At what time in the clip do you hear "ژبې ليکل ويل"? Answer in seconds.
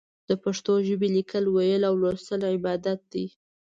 0.87-1.81